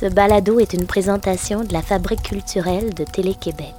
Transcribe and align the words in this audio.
Ce 0.00 0.06
balado 0.06 0.58
est 0.60 0.72
une 0.72 0.86
présentation 0.86 1.62
de 1.62 1.74
la 1.74 1.82
Fabrique 1.82 2.22
culturelle 2.22 2.94
de 2.94 3.04
Télé-Québec. 3.04 3.74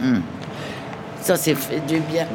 Hmm. 0.00 0.20
Ça 1.20 1.36
s'est 1.36 1.54
fait 1.54 1.80
du 1.86 2.00
bien. 2.00 2.26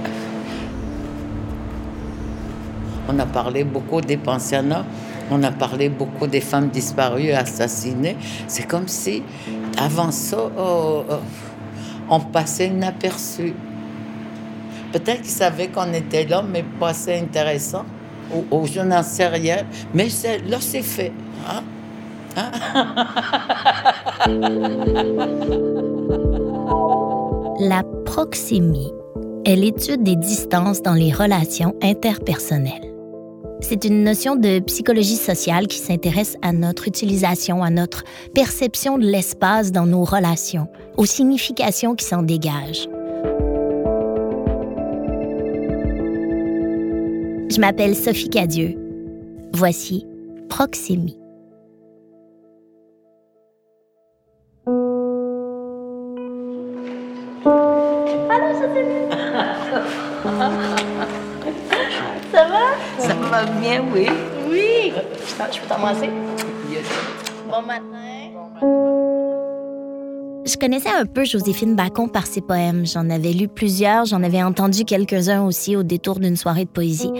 On 3.09 3.17
a 3.17 3.25
parlé 3.25 3.63
beaucoup 3.63 3.99
des 3.99 4.17
pensionnats, 4.17 4.85
on 5.31 5.41
a 5.41 5.51
parlé 5.51 5.89
beaucoup 5.89 6.27
des 6.27 6.41
femmes 6.41 6.69
disparues, 6.69 7.31
assassinées. 7.31 8.15
C'est 8.47 8.67
comme 8.67 8.87
si, 8.87 9.23
avant 9.79 10.11
ça, 10.11 10.51
oh, 10.55 11.03
oh, 11.09 11.13
on 12.11 12.19
passait 12.19 12.67
inaperçu. 12.67 13.55
Peut-être 14.95 15.21
qu'ils 15.23 15.31
savaient 15.31 15.67
qu'on 15.67 15.91
était 15.91 16.23
là, 16.23 16.41
mais 16.41 16.63
pas 16.79 16.91
assez 16.91 17.19
intéressant. 17.19 17.83
Ou, 18.49 18.65
je 18.65 18.79
n'en 18.79 19.03
sais 19.03 19.27
rien. 19.27 19.65
Mais 19.93 20.07
là, 20.47 20.57
c'est 20.61 20.81
fait. 20.81 21.11
Hein? 21.45 21.63
Hein? 22.37 22.51
La 27.59 27.83
proxémie 28.05 28.93
est 29.43 29.57
l'étude 29.57 30.01
des 30.01 30.15
distances 30.15 30.81
dans 30.81 30.93
les 30.93 31.11
relations 31.11 31.75
interpersonnelles. 31.83 32.93
C'est 33.59 33.83
une 33.83 34.01
notion 34.01 34.37
de 34.37 34.59
psychologie 34.59 35.17
sociale 35.17 35.67
qui 35.67 35.79
s'intéresse 35.79 36.37
à 36.41 36.53
notre 36.53 36.87
utilisation, 36.87 37.63
à 37.63 37.69
notre 37.69 38.05
perception 38.33 38.97
de 38.97 39.05
l'espace 39.05 39.73
dans 39.73 39.87
nos 39.87 40.05
relations, 40.05 40.69
aux 40.95 41.05
significations 41.05 41.95
qui 41.95 42.05
s'en 42.05 42.23
dégagent. 42.23 42.87
Je 47.55 47.61
m'appelle 47.61 47.95
Sophie 47.95 48.29
Cadieux. 48.29 48.75
Voici 49.53 50.05
Proxémie. 50.49 51.17
Ça 62.29 62.45
va? 62.45 62.65
Ça 62.99 63.13
va 63.13 63.45
bien, 63.61 63.85
oui. 63.93 64.07
Oui. 64.49 64.91
Je 65.53 65.59
peux 65.61 65.67
t'embrasser? 65.69 66.09
Bon 67.49 67.61
matin. 67.61 67.83
Je 70.45 70.57
connaissais 70.57 70.89
un 70.89 71.05
peu 71.05 71.23
Joséphine 71.23 71.75
Bacon 71.75 72.09
par 72.09 72.27
ses 72.27 72.41
poèmes. 72.41 72.85
J'en 72.85 73.09
avais 73.09 73.31
lu 73.31 73.47
plusieurs, 73.47 74.03
j'en 74.05 74.23
avais 74.23 74.43
entendu 74.43 74.83
quelques-uns 74.83 75.45
aussi 75.45 75.77
au 75.77 75.83
détour 75.83 76.19
d'une 76.19 76.35
soirée 76.35 76.65
de 76.65 76.69
poésie. 76.69 77.11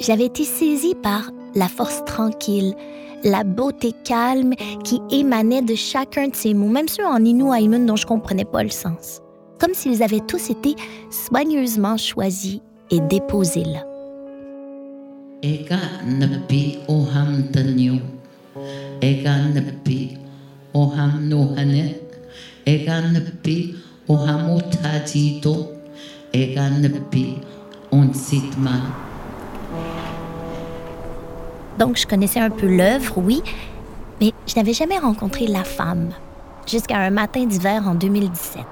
J'avais 0.00 0.26
été 0.26 0.44
saisie 0.44 0.94
par 0.94 1.30
la 1.54 1.66
force 1.66 2.04
tranquille, 2.04 2.74
la 3.24 3.42
beauté 3.42 3.92
calme 4.04 4.54
qui 4.84 5.00
émanait 5.10 5.62
de 5.62 5.74
chacun 5.74 6.28
de 6.28 6.36
ses 6.36 6.54
mots, 6.54 6.68
même 6.68 6.86
ceux 6.86 7.04
en 7.04 7.24
Inuaimun 7.24 7.80
dont 7.80 7.96
je 7.96 8.06
comprenais 8.06 8.44
pas 8.44 8.62
le 8.62 8.70
sens. 8.70 9.20
Comme 9.58 9.74
s'ils 9.74 10.04
avaient 10.04 10.20
tous 10.20 10.50
été 10.50 10.76
soigneusement 11.10 11.96
choisis 11.96 12.60
et 12.92 13.00
déposés 13.00 13.64
là. 13.64 13.84
Donc, 31.78 31.96
je 31.96 32.06
connaissais 32.06 32.40
un 32.40 32.50
peu 32.50 32.66
l'œuvre, 32.66 33.18
oui, 33.18 33.40
mais 34.20 34.32
je 34.46 34.56
n'avais 34.56 34.72
jamais 34.72 34.98
rencontré 34.98 35.46
la 35.46 35.62
femme, 35.62 36.10
jusqu'à 36.66 36.98
un 36.98 37.10
matin 37.10 37.46
d'hiver 37.46 37.86
en 37.86 37.94
2017. 37.94 38.64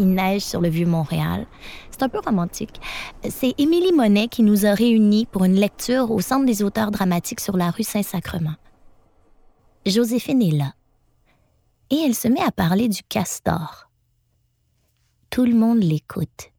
Il 0.00 0.14
neige 0.14 0.42
sur 0.42 0.60
le 0.60 0.68
vieux 0.68 0.86
Montréal. 0.86 1.46
C'est 1.90 2.02
un 2.02 2.08
peu 2.08 2.18
romantique. 2.18 2.80
C'est 3.28 3.54
Émilie 3.58 3.92
Monet 3.92 4.26
qui 4.26 4.42
nous 4.42 4.66
a 4.66 4.74
réunis 4.74 5.26
pour 5.26 5.44
une 5.44 5.54
lecture 5.54 6.10
au 6.10 6.20
Centre 6.20 6.46
des 6.46 6.64
auteurs 6.64 6.90
dramatiques 6.90 7.40
sur 7.40 7.56
la 7.56 7.70
rue 7.70 7.84
Saint-Sacrement. 7.84 8.56
Joséphine 9.86 10.42
est 10.42 10.56
là. 10.56 10.72
Et 11.90 11.96
elle 12.04 12.14
se 12.14 12.26
met 12.26 12.42
à 12.42 12.50
parler 12.50 12.88
du 12.88 13.02
castor. 13.02 13.90
Tout 15.30 15.44
le 15.44 15.54
monde 15.54 15.82
l'écoute. 15.82 16.51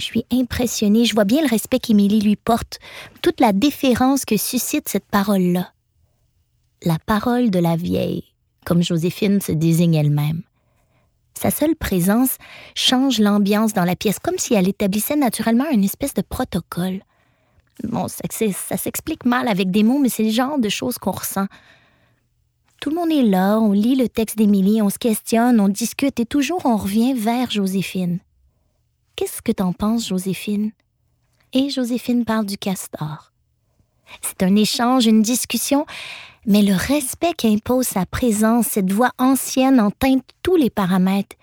Je 0.00 0.06
suis 0.06 0.24
impressionnée. 0.32 1.04
Je 1.04 1.14
vois 1.14 1.24
bien 1.24 1.42
le 1.42 1.48
respect 1.48 1.78
qu'Émilie 1.78 2.20
lui 2.20 2.36
porte, 2.36 2.78
toute 3.22 3.38
la 3.38 3.52
déférence 3.52 4.24
que 4.24 4.36
suscite 4.36 4.88
cette 4.88 5.04
parole-là. 5.04 5.72
La 6.82 6.98
parole 6.98 7.50
de 7.50 7.58
la 7.58 7.76
vieille, 7.76 8.24
comme 8.64 8.82
Joséphine 8.82 9.42
se 9.42 9.52
désigne 9.52 9.94
elle-même. 9.94 10.42
Sa 11.34 11.50
seule 11.50 11.76
présence 11.76 12.38
change 12.74 13.18
l'ambiance 13.18 13.74
dans 13.74 13.84
la 13.84 13.94
pièce, 13.94 14.18
comme 14.18 14.38
si 14.38 14.54
elle 14.54 14.68
établissait 14.68 15.16
naturellement 15.16 15.68
une 15.70 15.84
espèce 15.84 16.14
de 16.14 16.22
protocole. 16.22 17.02
Bon, 17.84 18.08
ça, 18.08 18.76
s'explique 18.76 19.24
mal 19.24 19.48
avec 19.48 19.70
des 19.70 19.82
mots, 19.82 19.98
mais 19.98 20.08
c'est 20.08 20.24
le 20.24 20.30
genre 20.30 20.58
de 20.58 20.68
choses 20.68 20.98
qu'on 20.98 21.12
ressent. 21.12 21.46
Tout 22.80 22.88
le 22.88 22.96
monde 22.96 23.10
est 23.10 23.22
là, 23.22 23.58
on 23.58 23.72
lit 23.72 23.96
le 23.96 24.08
texte 24.08 24.38
d'Émilie, 24.38 24.80
on 24.80 24.88
se 24.88 24.98
questionne, 24.98 25.60
on 25.60 25.68
discute 25.68 26.18
et 26.20 26.26
toujours 26.26 26.64
on 26.64 26.76
revient 26.76 27.12
vers 27.12 27.50
Joséphine. 27.50 28.20
Qu'est-ce 29.16 29.42
que 29.42 29.52
t'en 29.52 29.72
penses, 29.72 30.08
Joséphine? 30.08 30.72
Et 31.52 31.70
Joséphine 31.70 32.24
parle 32.24 32.46
du 32.46 32.56
castor. 32.56 33.32
C'est 34.22 34.42
un 34.42 34.56
échange, 34.56 35.06
une 35.06 35.22
discussion, 35.22 35.86
mais 36.46 36.62
le 36.62 36.74
respect 36.74 37.34
qu'impose 37.34 37.86
sa 37.86 38.06
présence, 38.06 38.66
cette 38.66 38.92
voix 38.92 39.12
ancienne 39.18 39.80
en 39.80 39.90
teinte 39.90 40.24
tous 40.42 40.56
les 40.56 40.70
paramètres. 40.70 41.36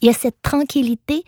Il 0.00 0.06
y 0.06 0.10
a 0.10 0.14
cette 0.14 0.42
tranquillité, 0.42 1.24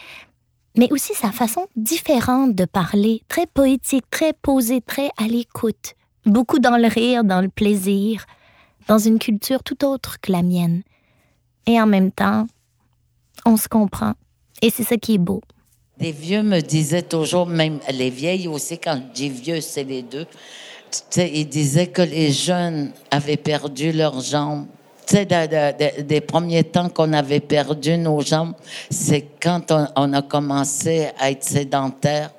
mais 0.77 0.93
aussi 0.93 1.15
sa 1.15 1.33
façon 1.33 1.67
différente 1.77 2.55
de 2.55 2.65
parler, 2.65 3.23
très 3.29 3.47
poétique, 3.47 4.09
très 4.11 4.33
posée, 4.33 4.81
très 4.81 5.11
à 5.17 5.27
l'écoute. 5.27 5.95
Beaucoup 6.27 6.59
dans 6.59 6.77
le 6.77 6.89
rire, 6.89 7.25
dans 7.25 7.41
le 7.41 7.49
plaisir, 7.49 8.27
dans 8.87 8.99
une 8.99 9.19
culture 9.19 9.63
tout 9.63 9.85
autre 9.85 10.21
que 10.21 10.33
la 10.33 10.43
mienne. 10.43 10.83
Et 11.67 11.81
en 11.81 11.87
même 11.87 12.13
temps, 12.13 12.47
on 13.45 13.57
se 13.57 13.69
comprend. 13.69 14.15
Et 14.63 14.71
c'est 14.71 14.85
ça 14.85 14.97
qui 14.97 15.15
est 15.15 15.19
beau. 15.19 15.41
Les 15.99 16.13
vieux 16.13 16.43
me 16.43 16.61
disaient 16.61 17.03
toujours, 17.03 17.47
même 17.47 17.79
les 17.91 18.11
vieilles 18.11 18.49
aussi, 18.49 18.79
quand 18.79 18.97
je 18.97 19.15
dis 19.15 19.29
vieux, 19.31 19.61
c'est 19.61 19.85
les 19.85 20.03
deux, 20.03 20.27
ils 21.17 21.49
disaient 21.49 21.87
que 21.87 22.03
les 22.03 22.33
jeunes 22.33 22.93
avaient 23.11 23.37
perdu 23.37 23.93
leurs 23.93 24.21
jambes. 24.21 24.67
Tu 25.07 25.17
sais, 25.17 25.27
des 26.03 26.21
premiers 26.21 26.65
temps 26.65 26.89
qu'on 26.89 27.13
avait 27.13 27.41
perdu 27.41 27.97
nos 27.97 28.21
jambes, 28.21 28.55
c'est 28.91 29.25
quand 29.41 29.73
on, 29.95 30.13
a 30.13 30.23
commencé 30.23 31.09
à 31.19 31.31
être 31.31 31.45
sédentaire. 31.45 32.31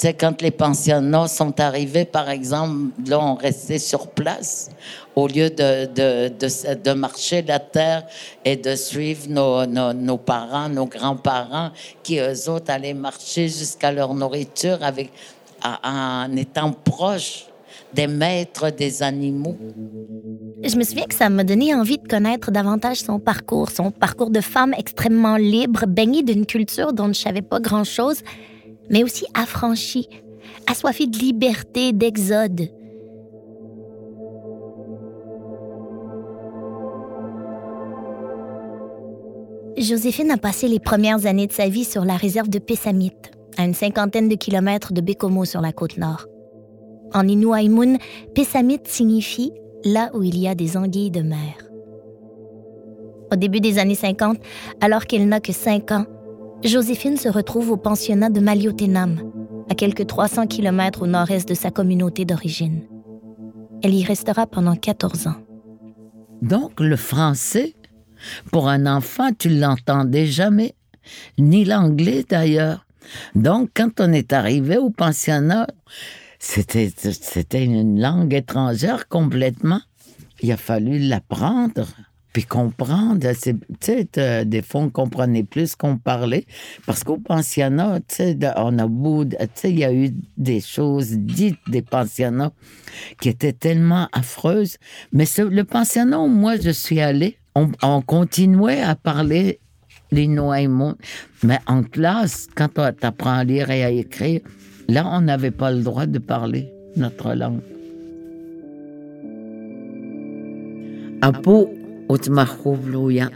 Sais, 0.00 0.14
quand 0.14 0.40
les 0.40 0.50
pensionnats 0.50 1.28
sont 1.28 1.60
arrivés, 1.60 2.06
par 2.06 2.30
exemple, 2.30 2.90
là, 3.06 3.20
on 3.20 3.34
restait 3.34 3.78
sur 3.78 4.06
place 4.08 4.70
au 5.14 5.26
lieu 5.26 5.50
de, 5.50 5.84
de, 5.84 6.28
de, 6.28 6.74
de, 6.74 6.92
marcher 6.94 7.42
la 7.42 7.58
terre 7.58 8.06
et 8.42 8.56
de 8.56 8.76
suivre 8.76 9.28
nos, 9.28 9.66
nos, 9.66 9.92
nos 9.92 10.16
parents, 10.16 10.70
nos 10.70 10.86
grands-parents, 10.86 11.72
qui 12.02 12.18
eux 12.18 12.48
autres 12.48 12.70
allaient 12.70 12.94
marcher 12.94 13.48
jusqu'à 13.48 13.92
leur 13.92 14.14
nourriture 14.14 14.78
avec, 14.80 15.12
en 15.62 16.34
étant 16.34 16.72
proches 16.72 17.44
des 17.92 18.06
maîtres 18.06 18.70
des 18.70 19.02
animaux. 19.02 19.58
Je 20.64 20.76
me 20.76 20.82
souviens 20.82 21.04
que 21.04 21.14
ça 21.14 21.28
m'a 21.28 21.44
donné 21.44 21.74
envie 21.74 21.98
de 21.98 22.08
connaître 22.08 22.50
davantage 22.50 23.00
son 23.00 23.18
parcours, 23.18 23.68
son 23.68 23.90
parcours 23.90 24.30
de 24.30 24.40
femme 24.40 24.74
extrêmement 24.78 25.36
libre, 25.36 25.84
baignée 25.86 26.22
d'une 26.22 26.46
culture 26.46 26.94
dont 26.94 27.04
je 27.04 27.08
ne 27.08 27.14
savais 27.14 27.42
pas 27.42 27.60
grand-chose, 27.60 28.22
mais 28.90 29.04
aussi 29.04 29.24
affranchie, 29.34 30.08
assoiffée 30.66 31.06
de 31.06 31.16
liberté, 31.16 31.92
d'exode. 31.92 32.68
Joséphine 39.78 40.30
a 40.30 40.36
passé 40.36 40.68
les 40.68 40.80
premières 40.80 41.24
années 41.24 41.46
de 41.46 41.52
sa 41.52 41.68
vie 41.68 41.84
sur 41.84 42.04
la 42.04 42.16
réserve 42.16 42.50
de 42.50 42.58
Pessamit, 42.58 43.16
à 43.56 43.64
une 43.64 43.72
cinquantaine 43.72 44.28
de 44.28 44.34
kilomètres 44.34 44.92
de 44.92 45.00
Bécomo 45.00 45.46
sur 45.46 45.62
la 45.62 45.72
côte 45.72 45.96
nord. 45.96 46.26
En 47.14 47.26
Inuaimun, 47.26 47.96
Pessamit 48.34 48.80
signifie 48.84 49.52
là 49.84 50.10
où 50.12 50.22
il 50.22 50.38
y 50.38 50.48
a 50.48 50.54
des 50.54 50.76
anguilles 50.76 51.10
de 51.10 51.22
mer. 51.22 51.54
Au 53.32 53.36
début 53.36 53.60
des 53.60 53.78
années 53.78 53.94
50, 53.94 54.38
alors 54.80 55.06
qu'elle 55.06 55.28
n'a 55.28 55.40
que 55.40 55.52
5 55.52 55.92
ans, 55.92 56.04
Joséphine 56.64 57.16
se 57.16 57.28
retrouve 57.28 57.70
au 57.70 57.76
pensionnat 57.76 58.30
de 58.30 58.40
Maliotenam, 58.40 59.20
à 59.70 59.74
quelques 59.74 60.06
300 60.06 60.46
kilomètres 60.46 61.02
au 61.02 61.06
nord-est 61.06 61.48
de 61.48 61.54
sa 61.54 61.70
communauté 61.70 62.24
d'origine. 62.24 62.82
Elle 63.82 63.94
y 63.94 64.04
restera 64.04 64.46
pendant 64.46 64.76
14 64.76 65.28
ans. 65.28 65.36
Donc 66.42 66.80
le 66.80 66.96
français 66.96 67.74
pour 68.50 68.68
un 68.68 68.86
enfant, 68.86 69.30
tu 69.38 69.48
l'entendais 69.48 70.26
jamais, 70.26 70.74
ni 71.38 71.64
l'anglais 71.64 72.24
d'ailleurs. 72.28 72.86
Donc, 73.34 73.70
quand 73.74 74.00
on 74.00 74.12
est 74.12 74.32
arrivé 74.32 74.76
au 74.76 74.90
pensionnat, 74.90 75.66
c'était 76.38 77.64
une 77.64 78.00
langue 78.00 78.34
étrangère 78.34 79.08
complètement. 79.08 79.80
Il 80.42 80.52
a 80.52 80.56
fallu 80.56 80.98
l'apprendre, 80.98 81.88
puis 82.32 82.44
comprendre. 82.44 83.26
Tu 83.80 84.06
des 84.44 84.62
fois, 84.62 84.82
on 84.82 84.90
comprenait 84.90 85.44
plus 85.44 85.74
qu'on 85.74 85.96
parlait. 85.96 86.46
Parce 86.86 87.04
qu'au 87.04 87.18
pensionnat, 87.18 88.00
tu 88.00 88.16
sais, 88.16 88.38
on 88.56 88.78
a 88.78 88.86
beau, 88.86 89.24
tu 89.24 89.36
sais, 89.54 89.70
il 89.70 89.78
y 89.78 89.84
a 89.84 89.92
eu 89.92 90.10
des 90.36 90.60
choses 90.60 91.12
dites 91.12 91.58
des 91.68 91.82
pensionnats 91.82 92.52
qui 93.20 93.28
étaient 93.28 93.52
tellement 93.52 94.08
affreuses. 94.12 94.76
Mais 95.12 95.24
le 95.38 95.62
pensionnat 95.64 96.20
où 96.20 96.28
moi 96.28 96.56
je 96.56 96.70
suis 96.70 97.00
allée, 97.00 97.38
on, 97.54 97.70
on 97.82 98.00
continuait 98.02 98.80
à 98.80 98.94
parler 98.94 99.60
les 100.12 100.28
Noaimons. 100.28 100.96
Mais 101.42 101.58
en 101.66 101.82
classe, 101.82 102.48
quand 102.54 102.68
tu 102.74 103.06
apprends 103.06 103.38
à 103.38 103.44
lire 103.44 103.70
et 103.70 103.84
à 103.84 103.90
écrire, 103.90 104.40
là, 104.88 105.06
on 105.06 105.22
n'avait 105.22 105.50
pas 105.50 105.70
le 105.70 105.82
droit 105.82 106.06
de 106.06 106.18
parler 106.18 106.72
notre 106.96 107.34
langue. 107.34 107.60
Apo 112.10 112.16
utmahuvluya 112.18 113.30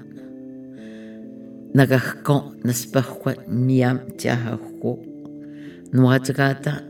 nagahko 1.75 2.55
naspahwa 2.65 3.35
niam 3.47 3.99
tiahako 4.19 4.99
nuatgata 5.93 6.82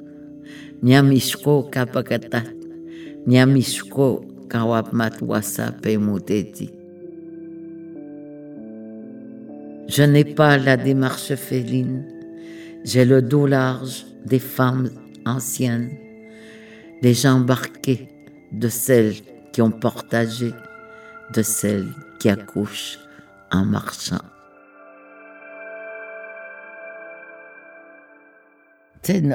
niamishko 0.83 1.63
kapakata 1.69 2.43
niamishko 3.27 4.25
kawap 4.49 4.93
matwasa 4.93 5.73
pemuteti. 5.83 6.71
Je 9.87 10.05
n'ai 10.05 10.25
pas 10.25 10.57
la 10.57 10.79
démarche 10.79 11.35
féline, 11.35 12.07
j'ai 12.85 13.05
le 13.05 13.21
dos 13.21 13.47
large 13.47 14.07
des 14.25 14.39
femmes 14.39 14.89
anciennes, 15.27 15.91
les 17.03 17.13
jambes 17.13 17.43
embarquées 17.43 18.09
de 18.53 18.69
celles 18.69 19.17
qui 19.53 19.61
ont 19.61 19.71
partagé, 19.71 20.55
de 21.33 21.43
celles 21.43 21.89
qui 22.19 22.29
accouchent 22.29 22.99
en 23.51 23.65
marchant. 23.65 24.21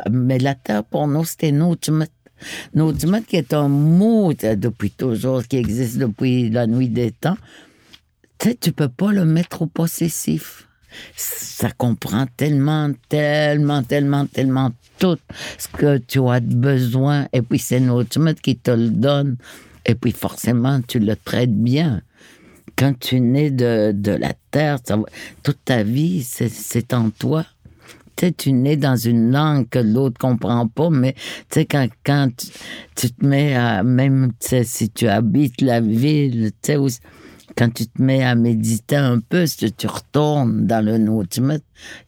Mais 0.10 0.40
la 0.40 0.56
terre 0.56 0.84
pour 0.84 1.08
nous, 1.08 1.26
c'était 1.26 1.52
Nujmet. 1.52 2.08
Nujmet 2.74 3.22
qui 3.24 3.36
est 3.36 3.54
un 3.54 3.68
mot 3.68 4.34
depuis 4.34 4.92
toujours, 4.92 5.44
qui 5.44 5.58
existe 5.58 5.98
depuis 5.98 6.50
la 6.50 6.68
nuit 6.68 6.90
des 6.90 7.12
temps, 7.12 7.38
tu 8.40 8.50
sais, 8.50 8.56
tu 8.56 8.72
peux 8.72 8.90
pas 8.90 9.12
le 9.12 9.26
mettre 9.26 9.64
au 9.64 9.68
possessif. 9.68 10.68
Ça 11.16 11.70
comprend 11.72 12.26
tellement, 12.38 12.92
tellement, 13.10 13.84
tellement, 13.84 14.26
tellement 14.26 14.72
tout 14.98 15.18
ce 15.58 15.68
que 15.68 15.98
tu 15.98 16.20
as 16.28 16.40
besoin. 16.40 17.28
Et 17.34 17.42
puis 17.42 17.60
c'est 17.60 17.80
notre 17.80 18.20
maître 18.20 18.42
qui 18.42 18.58
te 18.58 18.72
le 18.72 18.90
donne. 18.90 19.38
Et 19.90 19.96
puis 19.96 20.12
forcément, 20.12 20.82
tu 20.88 21.00
le 21.00 21.16
traites 21.16 21.52
bien. 21.52 22.04
Quand 22.76 22.94
tu 23.00 23.20
nais 23.20 23.50
de, 23.50 23.92
de 23.92 24.12
la 24.12 24.34
terre, 24.52 24.78
toute 25.42 25.66
ta 25.66 25.82
vie, 25.82 26.22
c'est 26.22 26.94
en 26.94 27.10
toi. 27.10 27.44
Tu 28.16 28.28
sais, 28.28 28.32
tu 28.32 28.54
nais 28.54 28.78
dans 28.78 28.96
une 28.96 29.32
langue 29.32 29.68
que 29.68 29.80
l'autre 29.80 30.20
comprend 30.20 30.68
pas, 30.68 30.92
mais 30.92 31.14
tu 31.14 31.22
sais, 31.62 31.66
quand, 31.66 31.88
quand 32.06 32.30
tu, 32.96 33.10
te 33.10 33.26
mets 33.26 33.56
à, 33.56 33.82
même 33.82 34.32
si 34.40 34.92
tu 34.92 35.08
habites 35.08 35.60
la 35.62 35.82
ville, 35.82 36.52
tu 36.62 36.74
sais, 36.74 37.00
quand 37.58 37.74
tu 37.74 37.88
te 37.88 38.00
mets 38.00 38.24
à 38.24 38.36
méditer 38.36 38.96
un 38.96 39.20
peu, 39.20 39.46
tu, 39.48 39.72
tu 39.72 39.88
retournes 39.88 40.68
dans 40.68 40.86
le 40.86 41.00
Notmet, 41.00 41.62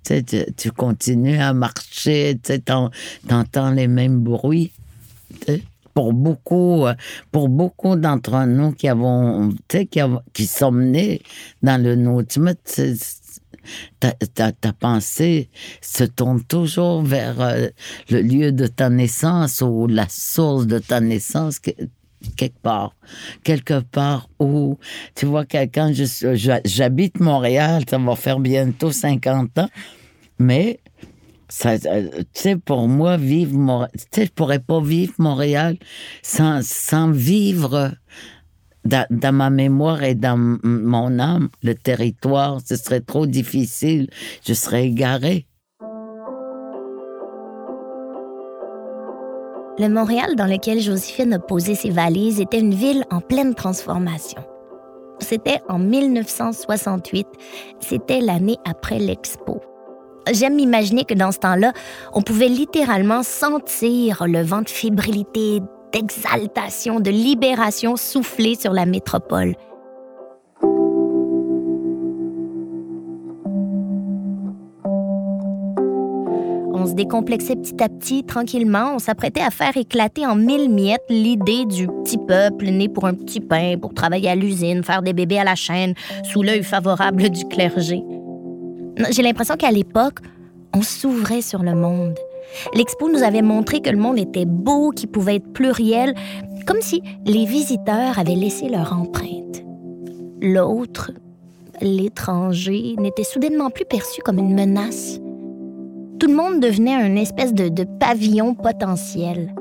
tu, 0.04 0.24
tu 0.24 0.72
continues 0.72 1.40
à 1.40 1.54
marcher, 1.54 2.40
tu 2.44 2.62
entends 3.32 3.72
les 3.72 3.88
mêmes 3.88 4.20
bruits. 4.20 4.72
Pour 5.94 6.14
beaucoup, 6.14 6.86
pour 7.32 7.50
beaucoup 7.50 7.96
d'entre 7.96 8.46
nous 8.46 8.72
qui 8.72 8.88
avons, 8.88 9.50
qui, 9.68 9.90
qui 10.34 10.46
sommes 10.46 10.86
nés 10.86 11.22
dans 11.62 11.82
le 11.82 11.96
Notmet, 11.96 12.56
ta, 14.00 14.12
ta, 14.12 14.52
ta, 14.52 14.74
pensée 14.74 15.50
se 15.82 16.04
tourne 16.04 16.44
toujours 16.44 17.04
vers 17.04 17.42
euh, 17.42 17.68
le 18.10 18.22
lieu 18.22 18.52
de 18.52 18.68
ta 18.68 18.90
naissance 18.90 19.62
ou 19.62 19.88
la 19.88 20.08
source 20.10 20.68
de 20.68 20.80
ta 20.80 21.00
naissance 21.00 21.60
quelque 21.60 22.60
part. 22.62 22.96
Quelque 23.44 23.80
part 23.82 24.30
où, 24.40 24.78
tu 25.16 25.26
vois, 25.26 25.46
quand 25.46 25.92
j'habite 25.94 27.20
Montréal, 27.20 27.84
ça 27.90 27.98
va 27.98 28.16
faire 28.16 28.40
bientôt 28.40 28.92
50 28.92 29.58
ans, 29.60 29.70
mais 30.40 30.80
euh, 31.66 32.10
tu 32.34 32.42
sais, 32.42 32.56
pour 32.56 32.88
moi, 32.88 33.18
vivre 33.18 33.54
Montréal, 33.54 33.92
tu 33.96 34.06
sais, 34.12 34.26
je 34.26 34.32
pourrais 34.32 34.60
pas 34.60 34.82
vivre 34.82 35.14
Montréal 35.18 35.78
sans, 36.22 36.62
vivre 37.12 37.92
dans, 38.86 39.06
dans, 39.10 39.34
ma 39.34 39.50
mémoire 39.50 40.04
et 40.04 40.16
dans 40.16 40.38
mon 40.64 41.20
âme 41.20 41.50
le 41.62 41.76
territoire. 41.76 42.60
Ce 42.66 42.76
serait 42.76 43.02
trop 43.02 43.26
difficile. 43.26 44.10
Je 44.46 44.54
serais 44.54 44.88
égaré. 44.88 45.48
Le 49.80 49.88
Montréal 49.88 50.36
dans 50.36 50.46
lequel 50.46 50.80
Joséphine 50.80 51.34
a 51.34 51.40
posé 51.40 51.76
ses 51.76 51.90
valises 51.90 52.40
était 52.40 52.60
une 52.60 52.74
ville 52.74 53.04
en 53.10 53.20
pleine 53.20 53.56
transformation. 53.56 54.44
C'était 55.20 55.62
en 55.70 55.80
1968. 55.80 57.28
C'était 57.80 58.22
l'année 58.22 58.58
après 58.66 59.00
l'Expo. 59.00 59.62
J'aime 60.32 60.56
m'imaginer 60.56 61.04
que 61.04 61.14
dans 61.14 61.32
ce 61.32 61.40
temps-là, 61.40 61.74
on 62.14 62.22
pouvait 62.22 62.48
littéralement 62.48 63.24
sentir 63.24 64.26
le 64.28 64.42
vent 64.44 64.62
de 64.62 64.70
fébrilité, 64.70 65.62
d'exaltation, 65.92 67.00
de 67.00 67.10
libération 67.10 67.96
souffler 67.96 68.56
sur 68.56 68.72
la 68.72 68.86
métropole. 68.86 69.56
On 76.74 76.88
se 76.88 76.94
décomplexait 76.94 77.56
petit 77.56 77.84
à 77.84 77.90
petit, 77.90 78.24
tranquillement. 78.24 78.94
On 78.96 79.00
s'apprêtait 79.00 79.42
à 79.42 79.50
faire 79.50 79.76
éclater 79.76 80.26
en 80.26 80.36
mille 80.36 80.70
miettes 80.70 81.02
l'idée 81.10 81.66
du 81.66 81.88
petit 81.88 82.18
peuple 82.18 82.66
né 82.66 82.90
pour 82.90 83.06
un 83.06 83.14
petit 83.14 83.40
pain, 83.40 83.76
pour 83.80 83.94
travailler 83.94 84.30
à 84.30 84.36
l'usine, 84.36 84.84
faire 84.84 85.02
des 85.02 85.14
bébés 85.14 85.40
à 85.40 85.44
la 85.44 85.56
chaîne, 85.56 85.94
sous 86.24 86.42
l'œil 86.42 86.64
favorable 86.64 87.30
du 87.30 87.46
clergé. 87.46 88.04
J'ai 89.12 89.22
l'impression 89.22 89.56
qu'à 89.56 89.72
l'époque, 89.72 90.20
on 90.74 90.82
s'ouvrait 90.82 91.42
sur 91.42 91.64
le 91.64 91.76
monde. 91.76 92.18
L'expo 92.74 93.10
nous 93.10 93.24
avait 93.24 93.42
montré 93.42 93.82
que 93.82 93.90
le 93.90 93.98
monde 93.98 94.20
était 94.20 94.46
beau, 94.46 94.92
qu'il 94.92 95.10
pouvait 95.10 95.38
être 95.38 95.54
pluriel, 95.54 96.14
comme 96.66 96.82
si 96.82 97.02
les 97.26 97.46
visiteurs 97.46 98.20
avaient 98.20 98.36
laissé 98.36 98.70
leur 98.70 98.94
empreinte. 98.94 99.64
L'autre, 100.42 101.12
l'étranger, 101.82 102.96
n'était 102.98 103.24
soudainement 103.24 103.70
plus 103.70 103.86
perçu 103.86 104.22
comme 104.22 104.40
une 104.40 104.54
menace, 104.54 105.20
tout 106.22 106.28
le 106.28 106.36
monde 106.36 106.60
devenait 106.60 106.94
un 106.94 107.16
espèce 107.16 107.52
de, 107.52 107.68
de 107.68 107.84
pavillon 107.84 108.54
potentiel. 108.54 109.56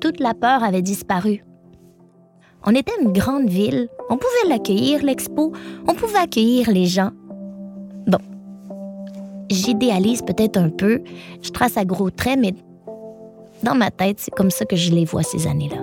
Toute 0.00 0.18
la 0.18 0.32
peur 0.32 0.64
avait 0.64 0.80
disparu. 0.80 1.44
On 2.64 2.74
était 2.74 2.94
une 3.02 3.12
grande 3.12 3.50
ville, 3.50 3.90
on 4.08 4.16
pouvait 4.16 4.48
l'accueillir, 4.48 5.02
l'expo, 5.02 5.52
on 5.86 5.92
pouvait 5.92 6.20
accueillir 6.20 6.70
les 6.70 6.86
gens. 6.86 7.10
J'idéalise 9.54 10.22
peut-être 10.22 10.56
un 10.56 10.68
peu, 10.68 11.02
je 11.42 11.50
trace 11.50 11.76
à 11.76 11.84
gros 11.84 12.10
traits, 12.10 12.38
mais 12.40 12.54
dans 13.62 13.74
ma 13.74 13.90
tête, 13.90 14.18
c'est 14.18 14.34
comme 14.34 14.50
ça 14.50 14.64
que 14.64 14.76
je 14.76 14.90
les 14.90 15.04
vois 15.04 15.22
ces 15.22 15.46
années-là. 15.46 15.82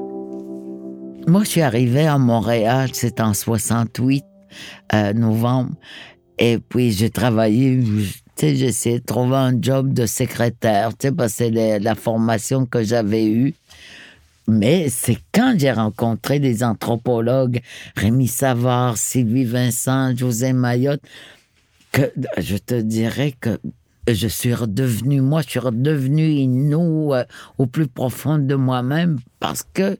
Moi, 1.27 1.43
je 1.43 1.49
suis 1.49 1.61
arrivée 1.61 2.07
à 2.07 2.17
Montréal, 2.17 2.89
c'était 2.93 3.21
en 3.21 3.33
68, 3.33 4.25
euh, 4.93 5.13
novembre, 5.13 5.71
et 6.37 6.57
puis 6.57 6.91
j'ai 6.91 7.09
travaillé 7.09 7.79
sais, 8.41 8.55
j'essayais 8.55 8.99
de 8.99 9.05
trouver 9.05 9.35
un 9.35 9.61
job 9.61 9.93
de 9.93 10.05
secrétaire, 10.05 10.89
tu 10.97 11.07
sais, 11.07 11.11
parce 11.13 11.33
que 11.33 11.51
c'est 11.53 11.79
la 11.79 11.95
formation 11.95 12.65
que 12.65 12.83
j'avais 12.83 13.25
eue. 13.25 13.53
Mais 14.47 14.89
c'est 14.89 15.17
quand 15.33 15.55
j'ai 15.57 15.71
rencontré 15.71 16.39
des 16.39 16.63
anthropologues, 16.63 17.61
Rémi 17.95 18.27
Savard, 18.27 18.97
Sylvie 18.97 19.45
Vincent, 19.45 20.15
José 20.15 20.53
Mayotte, 20.53 21.03
que 21.91 22.11
je 22.37 22.57
te 22.57 22.75
dirais 22.75 23.33
que 23.39 23.59
je 24.07 24.27
suis 24.27 24.53
redevenu, 24.53 25.21
moi, 25.21 25.41
je 25.41 25.49
suis 25.51 25.59
redevenu 25.59 26.27
Inou 26.27 27.13
euh, 27.13 27.23
au 27.57 27.67
plus 27.67 27.87
profond 27.87 28.39
de 28.39 28.55
moi-même 28.55 29.19
parce 29.39 29.63
que 29.63 29.97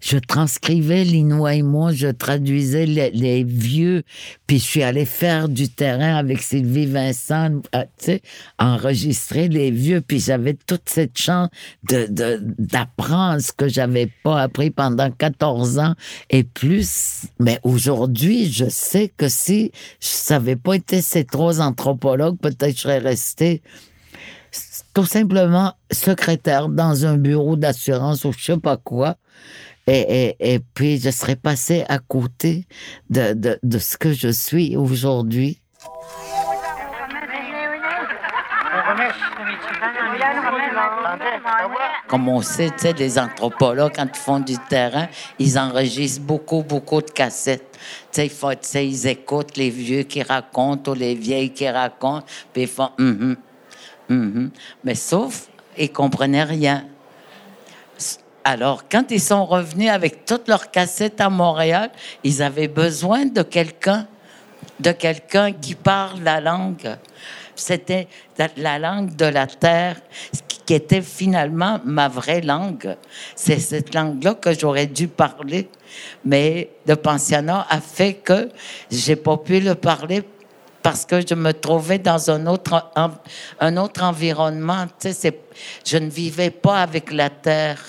je 0.00 0.18
transcrivais 0.18 1.04
l'Inois 1.04 1.54
et 1.54 1.62
moi, 1.62 1.92
je 1.92 2.08
traduisais 2.08 2.86
les, 2.86 3.44
vieux, 3.44 4.02
puis 4.46 4.58
je 4.58 4.64
suis 4.64 4.82
allé 4.82 5.04
faire 5.04 5.48
du 5.48 5.68
terrain 5.68 6.16
avec 6.16 6.42
Sylvie 6.42 6.86
Vincent, 6.86 7.60
euh, 7.74 7.84
tu 7.98 8.04
sais, 8.04 8.22
enregistrer 8.58 9.48
les 9.48 9.70
vieux, 9.70 10.00
puis 10.00 10.20
j'avais 10.20 10.54
toute 10.54 10.88
cette 10.88 11.18
chance 11.18 11.48
de, 11.88 12.06
d'apprendre 12.58 13.40
ce 13.40 13.52
que 13.52 13.68
j'avais 13.68 14.10
pas 14.22 14.42
appris 14.42 14.70
pendant 14.70 15.10
14 15.10 15.78
ans 15.78 15.94
et 16.30 16.44
plus. 16.44 17.26
Mais 17.38 17.58
aujourd'hui, 17.62 18.50
je 18.50 18.68
sais 18.68 19.12
que 19.16 19.28
si 19.28 19.72
je 20.00 20.32
n'avais 20.32 20.56
pas 20.56 20.74
été 20.74 21.02
ces 21.02 21.24
trois 21.24 21.60
anthropologues, 21.60 22.38
peut-être 22.38 22.76
je 22.76 22.80
serais 22.80 22.98
resté 22.98 23.62
tout 24.94 25.04
simplement 25.04 25.74
secrétaire 25.90 26.68
dans 26.68 27.04
un 27.04 27.16
bureau 27.16 27.56
d'assurance 27.56 28.24
ou 28.24 28.32
je 28.32 28.42
sais 28.42 28.56
pas 28.56 28.76
quoi. 28.76 29.16
Et, 29.86 30.36
et, 30.40 30.58
puis, 30.58 30.98
je 30.98 31.10
serais 31.10 31.36
passé 31.36 31.84
à 31.88 31.98
côté 31.98 32.66
de, 33.08 33.34
de, 33.34 33.58
de 33.62 33.78
ce 33.78 33.96
que 33.96 34.12
je 34.12 34.28
suis 34.28 34.76
aujourd'hui. 34.76 35.60
Comme 42.08 42.28
on 42.28 42.42
sait, 42.42 42.70
les 42.98 43.18
anthropologues, 43.18 43.92
quand 43.94 44.08
ils 44.12 44.18
font 44.18 44.40
du 44.40 44.56
terrain, 44.68 45.08
ils 45.38 45.58
enregistrent 45.58 46.24
beaucoup, 46.24 46.62
beaucoup 46.62 47.00
de 47.00 47.10
cassettes. 47.10 47.78
Ils, 48.16 49.06
écoutent 49.06 49.56
les 49.56 49.70
vieux 49.70 50.02
qui 50.02 50.22
racontent 50.22 50.92
ou 50.92 50.94
les 50.94 51.14
vieilles 51.14 51.52
qui 51.52 51.68
racontent, 51.68 52.26
puis 52.52 52.62
ils 52.62 52.68
font 52.68 52.90
mm 52.98 53.34
Mhm. 54.08 54.50
Mais 54.84 54.94
sauf, 54.94 55.48
ils 55.76 55.90
comprenaient 55.90 56.44
rien. 56.44 56.84
Alors, 58.48 58.84
quand 58.88 59.10
ils 59.10 59.20
sont 59.20 59.44
revenus 59.44 59.90
avec 59.90 60.24
toutes 60.24 60.46
leurs 60.46 60.70
cassettes 60.70 61.20
à 61.20 61.28
Montréal, 61.28 61.90
ils 62.22 62.44
avaient 62.44 62.68
besoin 62.68 63.26
de 63.26 63.42
quelqu'un, 63.42 64.06
de 64.78 64.92
quelqu'un 64.92 65.50
qui 65.50 65.74
parle 65.74 66.20
la 66.22 66.40
langue. 66.40 66.96
C'était 67.56 68.06
la 68.56 68.78
langue 68.78 69.16
de 69.16 69.24
la 69.24 69.48
terre, 69.48 69.96
qui 70.64 70.74
était 70.74 71.02
finalement 71.02 71.80
ma 71.84 72.06
vraie 72.06 72.40
langue. 72.40 72.96
C'est 73.34 73.58
cette 73.58 73.92
langue-là 73.92 74.34
que 74.34 74.56
j'aurais 74.56 74.86
dû 74.86 75.08
parler. 75.08 75.68
Mais 76.24 76.70
le 76.86 76.94
pensionnat 76.94 77.66
a 77.68 77.80
fait 77.80 78.14
que 78.14 78.48
j'ai 78.88 79.16
pas 79.16 79.38
pu 79.38 79.58
le 79.58 79.74
parler 79.74 80.22
parce 80.84 81.04
que 81.04 81.20
je 81.20 81.34
me 81.34 81.52
trouvais 81.52 81.98
dans 81.98 82.30
un 82.30 82.46
autre, 82.46 82.92
autre 83.60 84.04
environnement. 84.04 84.86
Tu 85.00 85.12
sais, 85.12 85.36
je 85.84 85.96
ne 85.98 86.08
vivais 86.08 86.50
pas 86.50 86.80
avec 86.80 87.10
la 87.10 87.28
terre. 87.28 87.82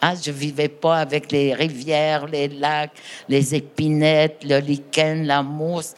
Ah, 0.00 0.14
je 0.14 0.30
vivais 0.30 0.68
pas 0.68 0.98
avec 0.98 1.32
les 1.32 1.54
rivières, 1.54 2.26
les 2.26 2.48
lacs, 2.48 2.92
les 3.28 3.54
épinettes, 3.54 4.44
le 4.44 4.58
lichen, 4.60 5.26
la 5.26 5.42
mousse 5.42 5.94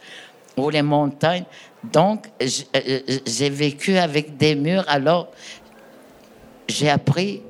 ou 0.56 0.70
les 0.70 0.82
montagnes. 0.82 1.44
Donc, 1.92 2.26
euh, 2.42 2.46
euh, 2.76 3.00
j'ai 3.26 3.50
vécu 3.50 3.96
avec 3.96 4.36
des 4.36 4.54
murs. 4.54 4.84
Alors, 4.88 5.28
j'ai 6.68 6.88
appris 6.88 7.42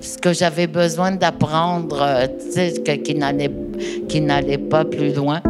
ce 0.00 0.18
que 0.18 0.32
j'avais 0.32 0.66
besoin 0.66 1.12
d'apprendre, 1.12 2.02
euh, 2.02 2.26
tu 2.26 2.52
sais, 2.52 3.02
qui 4.08 4.20
n'allait 4.20 4.58
pas 4.58 4.84
plus 4.84 5.12
loin. 5.12 5.40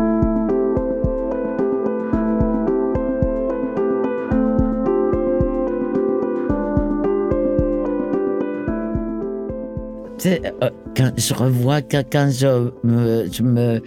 Quand 10.96 11.12
je 11.16 11.34
revois, 11.34 11.80
quand, 11.82 12.30
je, 12.30 12.70
me, 12.84 13.26
je 13.30 13.42
me, 13.42 13.82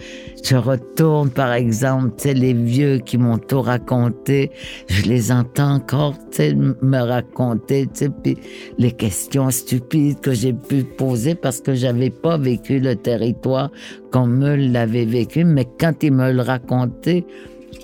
retourne, 0.58 1.30
par 1.30 1.52
exemple, 1.52 2.14
les 2.26 2.52
vieux 2.52 2.98
qui 2.98 3.18
m'ont 3.18 3.38
tout 3.38 3.62
raconté, 3.62 4.50
je 4.88 5.02
les 5.04 5.32
entends 5.32 5.74
encore, 5.74 6.14
me 6.38 6.98
raconter, 6.98 7.88
puis 8.22 8.38
les 8.78 8.92
questions 8.92 9.50
stupides 9.50 10.20
que 10.20 10.32
j'ai 10.32 10.52
pu 10.52 10.84
poser 10.84 11.34
parce 11.34 11.60
que 11.60 11.74
j'avais 11.74 12.10
pas 12.10 12.38
vécu 12.38 12.78
le 12.80 12.96
territoire 12.96 13.70
comme 14.10 14.44
eux 14.44 14.56
l'avaient 14.56 15.04
vécu, 15.04 15.44
mais 15.44 15.66
quand 15.78 16.02
ils 16.02 16.12
me 16.12 16.32
le 16.32 16.42
racontaient, 16.42 17.24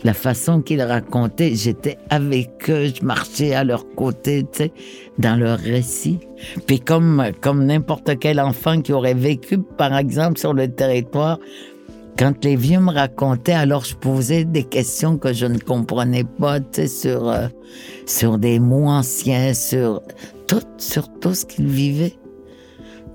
la 0.05 0.15
façon 0.15 0.63
qu'ils 0.63 0.83
racontaient, 0.83 1.55
j'étais 1.55 1.99
avec 2.11 2.69
eux, 2.69 2.93
je 2.95 3.05
marchais 3.05 3.55
à 3.55 3.65
leur 3.65 3.87
côté, 3.95 4.45
tu 4.53 4.65
sais, 4.65 4.73
dans 5.19 5.37
leur 5.37 5.59
récit. 5.59 6.19
Puis 6.67 6.81
comme, 6.81 7.31
comme 7.41 7.65
n'importe 7.65 8.19
quel 8.19 8.41
enfant 8.41 8.81
qui 8.81 8.93
aurait 8.93 9.15
vécu, 9.15 9.59
par 9.59 9.97
exemple, 9.97 10.39
sur 10.39 10.55
le 10.55 10.69
territoire, 10.69 11.39
quand 12.19 12.45
les 12.45 12.57
vieux 12.57 12.81
me 12.81 12.93
racontaient, 12.93 13.53
alors 13.53 13.85
je 13.85 13.97
posais 13.97 14.45
des 14.45 14.65
questions 14.65 15.17
que 15.19 15.33
je 15.33 15.47
ne 15.47 15.59
comprenais 15.59 16.25
pas, 16.25 16.61
tu 16.61 16.67
sais, 16.73 16.87
sur, 16.87 17.29
euh, 17.29 17.49
sur 18.07 18.39
des 18.39 18.59
mots 18.59 18.89
anciens, 18.89 19.55
sur 19.55 20.03
tout, 20.47 20.63
sur 20.79 21.09
tout 21.21 21.35
ce 21.35 21.47
qu'ils 21.47 21.69
vivaient. 21.69 22.15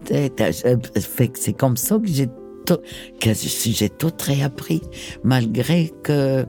C'est 0.06 1.54
comme 1.58 1.78
ça 1.78 2.00
que 2.00 2.08
j'ai 2.08 2.28
tout, 2.66 2.80
que 3.20 3.30
j'ai 3.34 3.90
tout 3.90 4.12
réappris, 4.20 4.82
malgré 5.24 5.92
que 6.04 6.46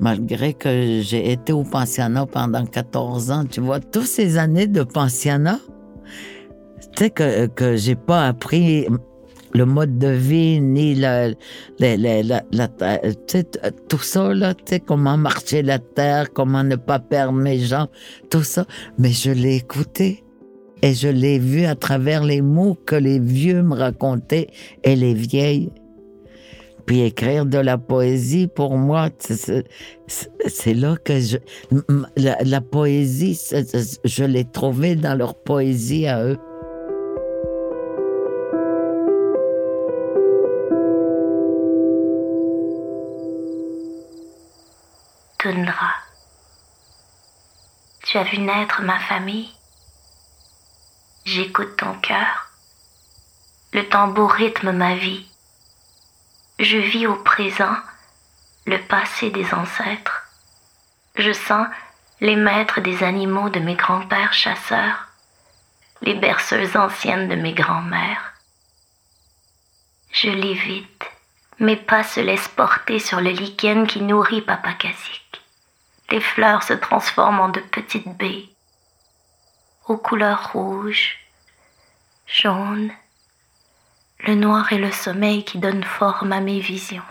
malgré 0.00 0.54
que 0.54 1.00
j'ai 1.02 1.32
été 1.32 1.52
au 1.52 1.64
pensionnat 1.64 2.26
pendant 2.26 2.64
14 2.64 3.30
ans, 3.30 3.44
tu 3.44 3.60
vois, 3.60 3.80
toutes 3.80 4.06
ces 4.06 4.38
années 4.38 4.66
de 4.66 4.82
pensionnat, 4.82 5.58
tu 6.96 7.04
sais, 7.04 7.10
que, 7.10 7.46
que 7.46 7.76
j'ai 7.76 7.94
pas 7.94 8.26
appris 8.26 8.86
le 9.54 9.66
mode 9.66 9.98
de 9.98 10.08
vie, 10.08 10.60
ni 10.60 10.94
la, 10.94 11.28
la, 11.78 11.96
la, 11.96 12.42
la 12.50 12.68
tout 13.88 13.98
ça, 13.98 14.32
là, 14.34 14.54
tu 14.54 14.62
sais, 14.66 14.80
comment 14.80 15.16
marcher 15.16 15.62
la 15.62 15.78
terre, 15.78 16.32
comment 16.32 16.64
ne 16.64 16.76
pas 16.76 16.98
perdre 16.98 17.32
mes 17.32 17.58
jambes, 17.58 17.88
tout 18.30 18.42
ça. 18.42 18.66
Mais 18.98 19.10
je 19.10 19.30
l'ai 19.30 19.56
écouté 19.56 20.24
et 20.82 20.94
je 20.94 21.08
l'ai 21.08 21.38
vu 21.38 21.64
à 21.64 21.74
travers 21.74 22.24
les 22.24 22.42
mots 22.42 22.76
que 22.86 22.96
les 22.96 23.18
vieux 23.18 23.62
me 23.62 23.74
racontaient 23.74 24.48
et 24.82 24.96
les 24.96 25.14
vieilles. 25.14 25.70
Puis 26.86 27.02
écrire 27.02 27.46
de 27.46 27.58
la 27.58 27.78
poésie, 27.78 28.48
pour 28.48 28.76
moi, 28.76 29.08
c'est 29.18 30.74
là 30.74 30.96
que 30.96 31.20
je... 31.20 31.38
La, 32.16 32.60
poésie, 32.60 33.38
je 34.04 34.24
l'ai 34.24 34.44
trouvée 34.44 34.96
dans 34.96 35.14
leur 35.14 35.34
poésie 35.34 36.06
à 36.06 36.24
eux. 36.24 36.38
Tundra, 45.38 45.94
tu 48.04 48.16
as 48.16 48.24
vu 48.24 48.38
naître 48.38 48.80
ma 48.82 48.98
famille? 49.00 49.50
J'écoute 51.24 51.76
ton 51.76 51.94
cœur. 52.00 52.50
Le 53.72 53.88
tambour 53.88 54.30
rythme 54.30 54.70
ma 54.72 54.94
vie 54.94 55.31
je 56.58 56.76
vis 56.76 57.06
au 57.06 57.16
présent 57.16 57.76
le 58.66 58.78
passé 58.78 59.30
des 59.30 59.52
ancêtres. 59.54 60.28
Je 61.16 61.32
sens 61.32 61.66
les 62.20 62.36
maîtres 62.36 62.80
des 62.80 63.02
animaux 63.02 63.48
de 63.48 63.58
mes 63.58 63.74
grands-pères 63.74 64.32
chasseurs, 64.32 65.08
les 66.02 66.14
berceuses 66.14 66.76
anciennes 66.76 67.28
de 67.28 67.34
mes 67.34 67.52
grands-mères. 67.52 68.34
Je 70.12 70.30
l'évite, 70.30 71.10
mes 71.58 71.76
pas 71.76 72.04
se 72.04 72.20
laissent 72.20 72.48
porter 72.48 72.98
sur 72.98 73.20
le 73.20 73.30
lichen 73.30 73.86
qui 73.86 74.02
nourrit 74.02 74.42
Papa 74.42 74.74
Casique. 74.74 75.42
Les 76.10 76.20
fleurs 76.20 76.62
se 76.62 76.74
transforment 76.74 77.40
en 77.40 77.48
de 77.48 77.60
petites 77.60 78.16
baies, 78.18 78.48
aux 79.86 79.96
couleurs 79.96 80.52
rouges, 80.52 81.18
jaunes, 82.26 82.92
le 84.26 84.34
noir 84.36 84.72
est 84.72 84.78
le 84.78 84.92
sommeil 84.92 85.44
qui 85.44 85.58
donne 85.58 85.82
forme 85.82 86.32
à 86.32 86.40
mes 86.40 86.60
visions. 86.60 87.02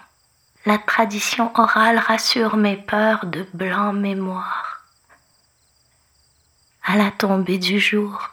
La 0.66 0.78
tradition 0.78 1.52
orale 1.60 1.98
rassure 1.98 2.56
mes 2.56 2.78
peurs 2.78 3.26
de 3.26 3.46
blanc 3.54 3.94
mémoire. 3.94 4.86
À 6.84 6.96
la 6.96 7.12
tombée 7.12 7.58
du 7.58 7.80
jour, 7.80 8.30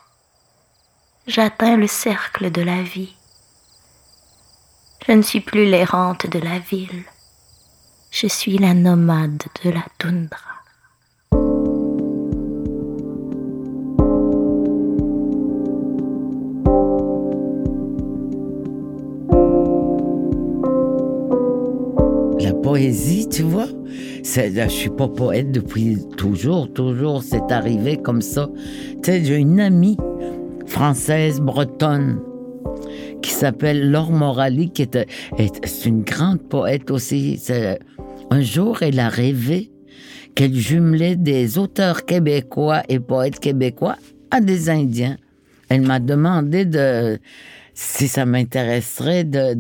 j'atteins 1.26 1.76
le 1.76 1.86
cercle 1.86 2.50
de 2.50 2.62
la 2.62 2.82
vie. 2.82 3.14
Je 5.06 5.12
ne 5.12 5.22
suis 5.22 5.40
plus 5.40 5.64
l'errante 5.64 6.26
de 6.26 6.38
la 6.38 6.58
ville, 6.58 7.04
je 8.10 8.26
suis 8.26 8.58
la 8.58 8.74
nomade 8.74 9.44
de 9.64 9.70
la 9.70 9.84
toundra. 9.98 10.47
Poésie, 22.68 23.26
tu 23.30 23.44
vois. 23.44 23.68
je 24.22 24.66
suis 24.68 24.90
pas 24.90 25.08
poète 25.08 25.50
depuis 25.50 25.96
toujours, 26.18 26.70
toujours. 26.70 27.22
C'est 27.22 27.50
arrivé 27.50 27.96
comme 27.96 28.20
ça. 28.20 28.50
Tu 29.02 29.10
sais, 29.10 29.24
j'ai 29.24 29.36
une 29.36 29.58
amie 29.58 29.96
française, 30.66 31.40
bretonne, 31.40 32.20
qui 33.22 33.30
s'appelle 33.30 33.90
Laure 33.90 34.12
Morali, 34.12 34.70
qui 34.70 34.82
est, 34.82 35.86
une 35.86 36.02
grande 36.02 36.42
poète 36.42 36.90
aussi. 36.90 37.42
Un 38.30 38.42
jour, 38.42 38.82
elle 38.82 39.00
a 39.00 39.08
rêvé 39.08 39.70
qu'elle 40.34 40.54
jumelait 40.54 41.16
des 41.16 41.56
auteurs 41.56 42.04
québécois 42.04 42.82
et 42.90 43.00
poètes 43.00 43.40
québécois 43.40 43.96
à 44.30 44.42
des 44.42 44.68
Indiens. 44.68 45.16
Elle 45.70 45.82
m'a 45.82 46.00
demandé 46.00 46.66
de 46.66 47.18
si 47.72 48.08
ça 48.08 48.26
m'intéresserait 48.26 49.24
de- 49.24 49.54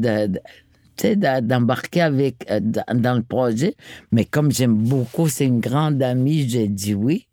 d'embarquer 1.04 2.02
avec 2.02 2.46
euh, 2.50 2.60
dans, 2.60 3.14
le 3.14 3.22
projet. 3.22 3.74
Mais 4.12 4.24
comme 4.24 4.50
j'aime 4.50 4.74
beaucoup, 4.74 5.28
c'est 5.28 5.46
une 5.46 5.60
grande 5.60 6.02
amie, 6.02 6.48
j'ai 6.48 6.68
dit 6.68 6.94
oui. 6.94 7.26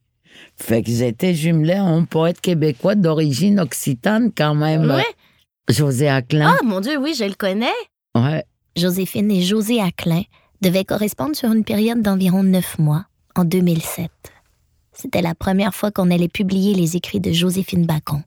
Fait 0.58 0.84
que 0.84 0.92
j'étais 0.92 1.34
jumelée 1.34 1.74
à 1.74 1.84
un 1.84 2.04
poète 2.04 2.42
québécois 2.42 2.96
d'origine 2.96 3.60
occitane 3.60 4.32
quand 4.36 4.56
même. 4.56 4.90
Ouais. 4.90 5.04
José 5.70 6.08
Aclin. 6.08 6.56
Ah, 6.60 6.64
mon 6.64 6.80
Dieu, 6.80 6.98
oui, 6.98 7.14
je 7.18 7.26
le 7.26 7.34
connais. 7.34 7.68
Ouais. 8.16 8.44
Joséphine 8.76 9.32
et 9.32 9.42
José 9.42 9.82
Aclin 9.82 10.24
devaient 10.62 10.86
correspondre 10.86 11.36
sur 11.36 11.52
une 11.52 11.64
période 11.64 12.02
d'environ 12.02 12.44
neuf 12.44 12.78
mois, 12.78 13.06
en 13.36 13.46
2007. 13.46 14.10
C'était 14.94 15.22
la 15.22 15.36
première 15.36 15.74
fois 15.74 15.92
qu'on 15.92 16.12
allait 16.12 16.30
publier 16.30 16.74
les 16.74 16.96
écrits 16.96 17.20
de 17.20 17.32
Joséphine 17.32 17.86
Bacon. 17.86 18.24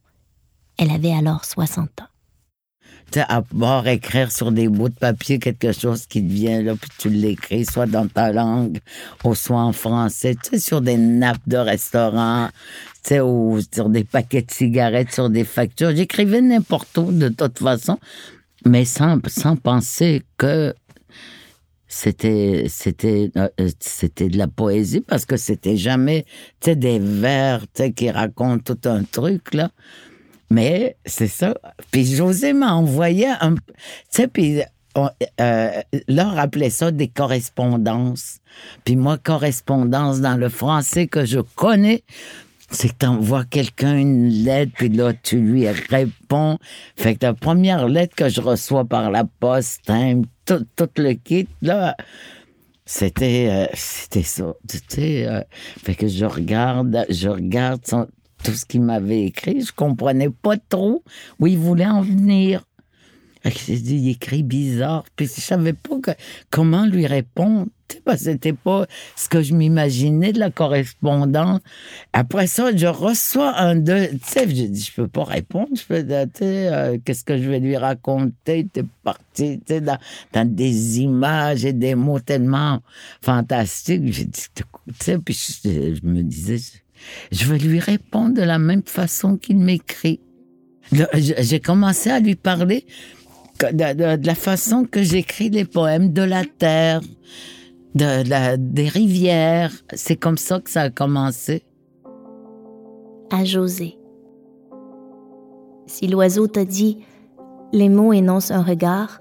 Elle 0.79 0.91
avait 0.91 1.13
alors 1.13 1.45
60 1.45 2.01
ans. 2.01 2.07
À 3.17 3.43
pouvoir 3.43 3.89
écrire 3.89 4.31
sur 4.31 4.53
des 4.53 4.69
bouts 4.69 4.91
de 4.91 4.95
papier 4.95 5.39
quelque 5.39 5.73
chose 5.73 6.07
qui 6.07 6.23
te 6.23 6.31
vient 6.31 6.63
là, 6.63 6.75
puis 6.77 6.91
tu 6.99 7.09
l'écris 7.09 7.65
soit 7.65 7.87
dans 7.87 8.07
ta 8.07 8.33
langue 8.33 8.79
ou 9.25 9.35
soit 9.35 9.61
en 9.61 9.73
français, 9.73 10.35
tu 10.35 10.51
sais, 10.51 10.59
sur 10.59 10.81
des 10.83 10.97
nappes 10.99 11.49
de 11.49 11.57
restaurant, 11.57 12.49
tu 13.03 13.09
sais, 13.09 13.21
ou 13.21 13.59
sur 13.73 13.89
des 13.89 14.05
paquets 14.05 14.43
de 14.43 14.51
cigarettes, 14.51 15.13
sur 15.13 15.31
des 15.31 15.45
factures. 15.45 15.97
J'écrivais 15.97 16.43
n'importe 16.43 16.97
où 16.99 17.11
de 17.11 17.29
toute 17.29 17.59
façon, 17.59 17.99
mais 18.67 18.85
sans, 18.85 19.19
sans 19.27 19.57
penser 19.57 20.23
que 20.37 20.75
c'était 21.89 22.67
c'était 22.69 23.31
euh, 23.37 23.49
c'était 23.81 24.29
de 24.29 24.37
la 24.37 24.47
poésie 24.47 25.01
parce 25.01 25.25
que 25.25 25.39
c'était 25.39 25.79
jamais 25.79 26.27
tu 26.61 26.71
sais 26.71 26.77
des 26.77 26.99
vers 26.99 27.63
tu 27.63 27.83
sais 27.83 27.93
qui 27.93 28.11
racontent 28.11 28.75
tout 28.75 28.89
un 28.89 29.05
truc 29.05 29.55
là 29.55 29.71
mais 30.51 30.97
c'est 31.05 31.27
ça 31.29 31.55
puis 31.91 32.05
José 32.07 32.53
m'a 32.53 32.75
envoyé 32.75 33.27
un 33.41 33.55
tu 33.55 33.61
sais 34.11 34.29
puis 34.29 34.61
on- 34.95 35.11
Laure 36.09 36.39
appelait 36.39 36.71
ça 36.71 36.91
des 36.91 37.09
correspondances 37.09 38.39
puis 38.85 38.97
moi 38.97 39.19
correspondance 39.19 40.21
dans 40.21 40.37
le 40.37 40.49
français 40.49 41.07
que 41.07 41.25
je 41.25 41.41
connais 41.41 42.03
c'est 42.71 42.89
que 42.89 42.97
t'envoies 42.99 43.47
quelqu'un 43.47 43.97
une 43.97 44.29
lettre, 44.29 44.73
puis 44.77 44.91
là, 44.91 45.15
tu 45.15 45.41
lui 45.41 45.67
réponds. 45.67 46.59
Fait 46.97 47.15
que 47.15 47.25
la 47.25 47.33
première 47.33 47.89
lettre 47.89 48.15
que 48.15 48.29
je 48.29 48.43
reçois 48.43 48.85
par 48.85 49.11
la 49.11 49.25
poste, 49.25 49.89
hein, 49.89 50.21
tout, 50.45 50.67
tout 50.77 50.91
le 50.99 51.15
kit, 51.15 51.49
là, 51.63 51.97
c'était 52.85 53.49
euh, 53.51 53.75
ça. 53.75 54.55
Tu 54.69 54.79
sais, 54.87 55.27
euh, 55.27 55.41
fait 55.83 55.95
que 55.95 56.09
je 56.09 56.27
regarde, 56.27 57.07
je 57.09 57.31
regarde 57.31 57.81
son- 57.87 58.07
tout 58.43 58.53
ce 58.53 58.65
qu'il 58.65 58.83
m'avait 58.83 59.25
écrit. 59.25 59.63
Je 59.63 59.73
comprenais 59.73 60.31
pas 60.31 60.57
trop 60.57 61.03
où 61.39 61.47
il 61.47 61.59
voulait 61.59 61.87
en 61.87 62.03
venir. 62.03 62.63
J'ai 63.45 63.77
dit, 63.77 63.97
il 63.97 64.09
écrit 64.11 64.43
bizarre. 64.43 65.05
Puis 65.17 65.27
je 65.27 65.41
savais 65.41 65.73
pas 65.73 65.97
comment 66.51 66.87
lui 66.87 67.07
répondre. 67.07 67.67
Parce 68.05 68.19
que 68.19 68.33
c'était 68.33 68.53
pas 68.53 68.87
ce 69.17 69.31
que 69.31 69.41
je 69.41 69.55
m'imaginais 69.55 70.35
de 70.35 70.39
la 70.39 70.51
correspondance. 70.51 71.61
Après 72.13 72.47
ça, 72.47 72.77
je 72.77 72.87
reçois 72.87 73.59
un 73.59 73.77
de. 73.77 74.09
Tu 74.09 74.19
sais, 74.25 74.47
j'ai 74.47 74.69
dit, 74.69 74.83
je 74.83 74.93
peux 74.93 75.09
pas 75.09 75.25
répondre. 75.25 75.69
Je 75.73 75.85
peux, 75.85 76.05
euh, 76.43 76.99
qu'est-ce 77.03 77.25
que 77.25 77.39
je 77.39 77.49
vais 77.49 77.61
lui 77.61 77.79
raconter? 77.79 78.69
T'es 78.71 78.85
parti, 79.03 79.61
tu 79.67 79.81
dans, 79.81 79.99
dans 80.35 80.55
des 80.55 81.01
images 81.01 81.65
et 81.65 81.73
des 81.73 81.95
mots 81.95 82.21
tellement 82.21 82.83
fantastiques. 83.23 84.13
J'ai 84.13 84.27
dit, 84.27 84.47
tu 84.55 84.65
sais, 85.01 85.19
puis 85.19 85.35
je, 85.65 85.95
je 85.95 86.07
me 86.07 86.23
disais, 86.23 86.59
je 87.33 87.45
vais 87.47 87.59
lui 87.59 87.81
répondre 87.81 88.35
de 88.35 88.43
la 88.43 88.59
même 88.59 88.83
façon 88.85 89.37
qu'il 89.37 89.59
m'écrit. 89.59 90.21
J'ai 91.15 91.61
commencé 91.61 92.11
à 92.11 92.21
lui 92.21 92.35
parler 92.35 92.87
de 93.61 94.27
la 94.27 94.35
façon 94.35 94.85
que 94.85 95.03
j'écris 95.03 95.51
les 95.51 95.65
poèmes 95.65 96.13
de 96.13 96.23
la 96.23 96.45
terre, 96.45 97.01
de 97.95 98.29
la, 98.29 98.57
des 98.57 98.89
rivières. 98.89 99.73
C'est 99.95 100.17
comme 100.17 100.39
ça 100.39 100.61
que 100.61 100.71
ça 100.71 100.83
a 100.83 100.91
commencé. 100.91 101.65
À 103.31 103.45
José. 103.45 103.99
Si 105.87 106.07
l'oiseau 106.07 106.47
t'a 106.47 106.65
dit 106.65 106.99
les 107.73 107.89
mots 107.89 108.13
énoncent 108.13 108.51
un 108.51 108.63
regard, 108.63 109.21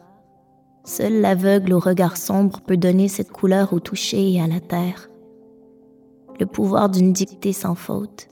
seul 0.85 1.19
l'aveugle 1.19 1.73
au 1.73 1.79
regard 1.79 2.15
sombre 2.15 2.61
peut 2.61 2.77
donner 2.77 3.09
cette 3.09 3.31
couleur 3.31 3.73
au 3.73 3.79
toucher 3.79 4.31
et 4.31 4.41
à 4.41 4.47
la 4.47 4.61
terre. 4.61 5.09
Le 6.39 6.45
pouvoir 6.45 6.89
d'une 6.89 7.13
dictée 7.13 7.53
sans 7.53 7.75
faute. 7.75 8.27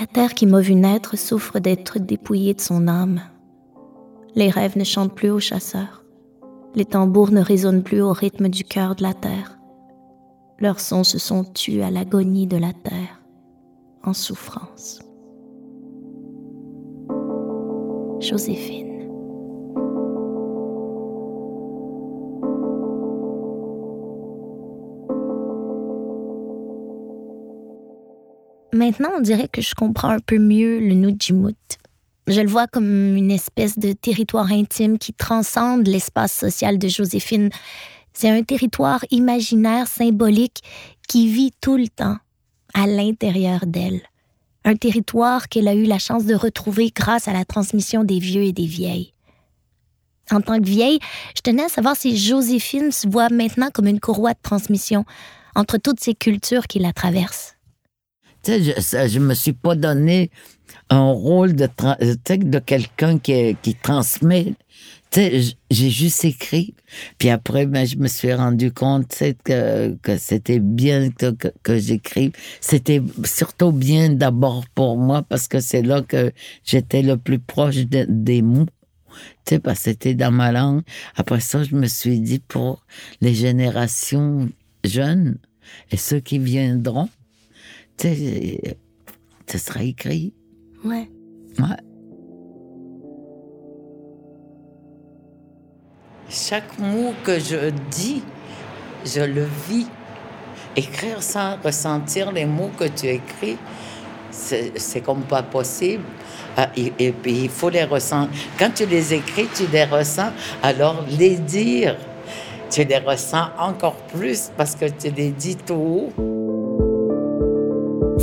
La 0.00 0.06
terre 0.06 0.34
qui 0.34 0.46
m'a 0.46 0.60
vu 0.60 0.74
naître 0.74 1.16
souffre 1.16 1.58
d'être 1.58 1.98
dépouillée 1.98 2.54
de 2.54 2.60
son 2.60 2.88
âme. 2.88 3.20
Les 4.34 4.50
rêves 4.50 4.76
ne 4.76 4.84
chantent 4.84 5.14
plus 5.14 5.30
aux 5.30 5.40
chasseurs. 5.40 6.04
Les 6.74 6.84
tambours 6.84 7.30
ne 7.30 7.40
résonnent 7.40 7.84
plus 7.84 8.00
au 8.00 8.12
rythme 8.12 8.48
du 8.48 8.64
cœur 8.64 8.96
de 8.96 9.02
la 9.02 9.14
terre. 9.14 9.58
Leurs 10.58 10.80
sons 10.80 11.04
se 11.04 11.18
sont 11.18 11.44
tus 11.44 11.82
à 11.82 11.90
l'agonie 11.90 12.46
de 12.46 12.56
la 12.56 12.72
terre, 12.72 13.22
en 14.02 14.12
souffrance. 14.12 15.00
Joséphine. 18.20 18.93
Maintenant, 28.74 29.10
on 29.16 29.20
dirait 29.20 29.46
que 29.46 29.62
je 29.62 29.72
comprends 29.76 30.08
un 30.08 30.18
peu 30.18 30.36
mieux 30.36 30.80
le 30.80 30.94
Nujimut. 30.94 31.78
Je 32.26 32.40
le 32.40 32.48
vois 32.48 32.66
comme 32.66 33.16
une 33.16 33.30
espèce 33.30 33.78
de 33.78 33.92
territoire 33.92 34.50
intime 34.50 34.98
qui 34.98 35.12
transcende 35.12 35.86
l'espace 35.86 36.32
social 36.32 36.76
de 36.76 36.88
Joséphine. 36.88 37.50
C'est 38.14 38.28
un 38.28 38.42
territoire 38.42 39.04
imaginaire, 39.12 39.86
symbolique, 39.86 40.64
qui 41.06 41.28
vit 41.28 41.52
tout 41.60 41.76
le 41.76 41.86
temps 41.86 42.16
à 42.74 42.88
l'intérieur 42.88 43.60
d'elle. 43.64 44.02
Un 44.64 44.74
territoire 44.74 45.48
qu'elle 45.48 45.68
a 45.68 45.74
eu 45.74 45.84
la 45.84 46.00
chance 46.00 46.24
de 46.24 46.34
retrouver 46.34 46.90
grâce 46.92 47.28
à 47.28 47.32
la 47.32 47.44
transmission 47.44 48.02
des 48.02 48.18
vieux 48.18 48.42
et 48.42 48.52
des 48.52 48.66
vieilles. 48.66 49.12
En 50.32 50.40
tant 50.40 50.58
que 50.58 50.66
vieille, 50.68 50.98
je 51.36 51.42
tenais 51.42 51.66
à 51.66 51.68
savoir 51.68 51.94
si 51.94 52.16
Joséphine 52.16 52.90
se 52.90 53.06
voit 53.06 53.28
maintenant 53.28 53.70
comme 53.72 53.86
une 53.86 54.00
courroie 54.00 54.32
de 54.32 54.42
transmission 54.42 55.04
entre 55.54 55.78
toutes 55.78 56.00
ces 56.00 56.16
cultures 56.16 56.66
qui 56.66 56.80
la 56.80 56.92
traversent. 56.92 57.53
Je, 58.46 59.08
je 59.08 59.18
me 59.18 59.34
suis 59.34 59.52
pas 59.52 59.74
donné 59.74 60.30
un 60.90 61.10
rôle 61.10 61.54
de, 61.54 61.68
sais, 62.26 62.38
de 62.38 62.58
quelqu'un 62.58 63.18
qui, 63.18 63.56
qui 63.62 63.74
transmet. 63.74 64.54
J'ai 65.16 65.90
juste 65.90 66.24
écrit. 66.24 66.74
Puis 67.18 67.30
après, 67.30 67.66
ben, 67.66 67.86
je 67.86 67.96
me 67.96 68.08
suis 68.08 68.32
rendu 68.34 68.72
compte 68.72 69.22
que, 69.44 69.94
que 70.02 70.18
c'était 70.18 70.58
bien 70.58 71.10
que, 71.10 71.32
que, 71.62 71.78
j'écrive. 71.78 72.32
C'était 72.60 73.00
surtout 73.24 73.70
bien 73.70 74.10
d'abord 74.10 74.64
pour 74.74 74.96
moi 74.96 75.22
parce 75.22 75.46
que 75.46 75.60
c'est 75.60 75.82
là 75.82 76.02
que 76.02 76.32
j'étais 76.64 77.02
le 77.02 77.16
plus 77.16 77.38
proche 77.38 77.86
de- 77.86 78.06
des 78.08 78.42
mots. 78.42 78.66
Tu 79.44 79.54
sais, 79.54 79.58
parce 79.60 79.78
que 79.78 79.84
c'était 79.84 80.14
dans 80.14 80.32
ma 80.32 80.50
langue. 80.50 80.82
Après 81.14 81.40
ça, 81.40 81.62
je 81.62 81.76
me 81.76 81.86
suis 81.86 82.18
dit 82.18 82.40
pour 82.40 82.84
les 83.20 83.34
générations 83.34 84.48
jeunes 84.82 85.38
et 85.92 85.96
ceux 85.96 86.18
qui 86.18 86.40
viendront, 86.40 87.08
ce 87.98 89.58
sera 89.58 89.82
écrit. 89.82 90.34
Ouais. 90.84 91.08
Ouais. 91.58 91.76
Chaque 96.28 96.78
mot 96.78 97.12
que 97.22 97.38
je 97.38 97.70
dis, 97.90 98.22
je 99.04 99.20
le 99.20 99.44
vis. 99.68 99.86
Écrire 100.76 101.22
sans 101.22 101.56
ressentir 101.62 102.32
les 102.32 102.46
mots 102.46 102.70
que 102.76 102.88
tu 102.88 103.06
écris, 103.06 103.56
c'est 104.32 104.76
c'est 104.76 105.00
comme 105.00 105.22
pas 105.22 105.44
possible. 105.44 106.02
Ah, 106.56 106.68
et, 106.76 106.92
et 106.98 107.12
puis, 107.12 107.44
il 107.44 107.48
faut 107.48 107.68
les 107.68 107.84
ressentir. 107.84 108.36
Quand 108.58 108.70
tu 108.74 108.86
les 108.86 109.14
écris, 109.14 109.46
tu 109.54 109.66
les 109.68 109.84
ressens. 109.84 110.32
Alors, 110.62 111.04
les 111.08 111.36
dire, 111.36 111.96
tu 112.70 112.82
les 112.84 112.98
ressens 112.98 113.50
encore 113.58 113.96
plus 114.12 114.50
parce 114.56 114.74
que 114.74 114.86
tu 114.86 115.10
les 115.10 115.30
dis 115.30 115.56
tout 115.56 115.74
haut. 116.18 116.33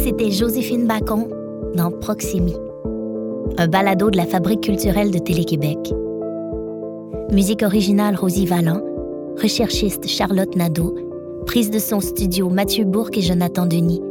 C'était 0.04 0.32
Joséphine 0.32 0.88
Bacon 0.88 1.28
dans 1.76 1.92
Proximi, 1.92 2.56
un 3.60 3.68
balado 3.68 4.10
de 4.10 4.18
la 4.18 4.26
Fabrique 4.26 4.62
culturelle 4.62 5.12
de 5.12 5.20
Télé-Québec. 5.20 5.78
Musique 7.32 7.62
originale 7.62 8.16
Rosie 8.16 8.48
Vallant, 8.48 8.82
recherchiste 9.40 10.08
Charlotte 10.08 10.56
Nadeau, 10.56 10.96
prise 11.46 11.70
de 11.70 11.78
son 11.78 12.00
studio 12.00 12.50
Mathieu 12.50 12.84
Bourque 12.84 13.20
et 13.20 13.22
Jonathan 13.22 13.68
Denis, 13.68 14.02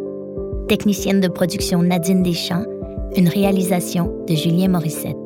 technicienne 0.68 1.20
de 1.20 1.26
production 1.26 1.82
Nadine 1.82 2.22
Deschamps, 2.22 2.66
une 3.16 3.28
réalisation 3.28 4.14
de 4.28 4.34
Julien 4.36 4.68
Morissette. 4.68 5.16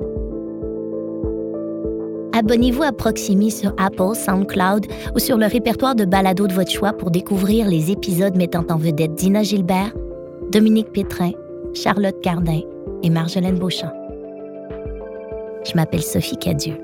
Abonnez-vous 2.32 2.84
à 2.84 2.92
Proximi 2.92 3.50
sur 3.50 3.74
Apple, 3.76 4.14
SoundCloud 4.14 4.86
ou 5.14 5.18
sur 5.18 5.36
le 5.36 5.44
répertoire 5.44 5.94
de 5.94 6.06
balado 6.06 6.46
de 6.46 6.54
votre 6.54 6.70
choix 6.70 6.94
pour 6.94 7.10
découvrir 7.10 7.68
les 7.68 7.90
épisodes 7.90 8.36
mettant 8.36 8.64
en 8.70 8.76
vedette 8.76 9.14
Dina 9.14 9.42
Gilbert, 9.42 9.92
Dominique 10.54 10.92
Pétrin, 10.92 11.32
Charlotte 11.74 12.20
Cardin 12.20 12.60
et 13.02 13.10
Marjolaine 13.10 13.58
Beauchamp. 13.58 13.92
Je 15.66 15.74
m'appelle 15.74 16.04
Sophie 16.04 16.36
Cadieux. 16.36 16.78